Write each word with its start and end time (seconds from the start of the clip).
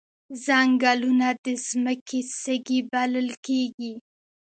ځنګلونه 0.45 1.27
د 1.45 1.47
ځمکې 1.67 2.19
سږي 2.41 2.79
بلل 2.91 3.29
کیږي 3.45 3.93